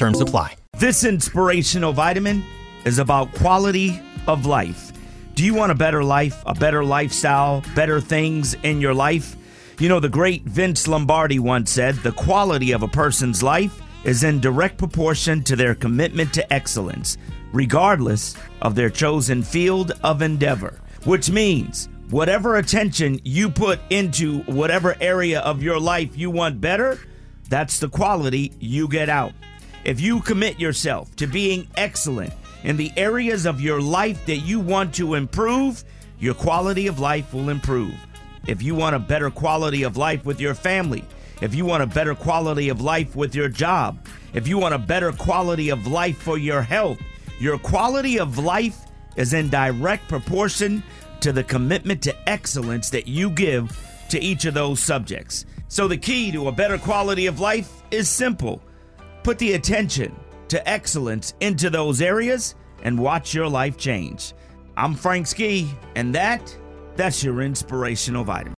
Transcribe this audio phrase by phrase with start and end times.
[0.00, 0.56] Terms apply.
[0.78, 2.42] This inspirational vitamin
[2.86, 4.92] is about quality of life.
[5.34, 9.36] Do you want a better life, a better lifestyle, better things in your life?
[9.78, 14.24] You know, the great Vince Lombardi once said the quality of a person's life is
[14.24, 17.18] in direct proportion to their commitment to excellence,
[17.52, 20.80] regardless of their chosen field of endeavor.
[21.04, 26.98] Which means whatever attention you put into whatever area of your life you want better,
[27.50, 29.34] that's the quality you get out.
[29.84, 34.60] If you commit yourself to being excellent in the areas of your life that you
[34.60, 35.84] want to improve,
[36.18, 37.94] your quality of life will improve.
[38.46, 41.04] If you want a better quality of life with your family,
[41.40, 44.78] if you want a better quality of life with your job, if you want a
[44.78, 46.98] better quality of life for your health,
[47.38, 48.84] your quality of life
[49.16, 50.82] is in direct proportion
[51.20, 53.78] to the commitment to excellence that you give
[54.10, 55.46] to each of those subjects.
[55.68, 58.62] So, the key to a better quality of life is simple
[59.22, 60.14] put the attention
[60.48, 64.32] to excellence into those areas and watch your life change.
[64.76, 66.56] I'm Frank Ski, and that,
[66.96, 68.54] that's your inspirational vitamin.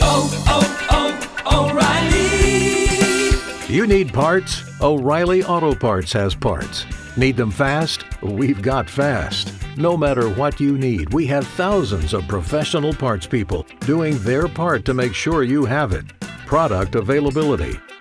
[0.00, 3.72] Oh, oh, oh, O'Reilly.
[3.72, 4.62] You need parts?
[4.80, 6.84] O'Reilly Auto Parts has parts.
[7.16, 8.04] Need them fast?
[8.22, 9.52] We've got fast.
[9.76, 14.84] No matter what you need, we have thousands of professional parts people doing their part
[14.86, 16.04] to make sure you have it.
[16.46, 17.78] Product availability.